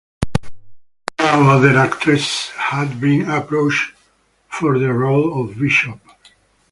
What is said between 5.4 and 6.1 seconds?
of Bishop.